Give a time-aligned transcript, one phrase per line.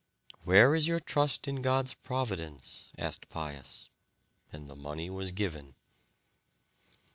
[0.45, 3.89] "Where is your trust in God's Providence?" asked Pius,
[4.51, 5.75] and the money was given.